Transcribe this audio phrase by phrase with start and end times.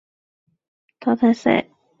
[0.03, 0.03] 一
[1.05, 1.69] 场过淘汰赛。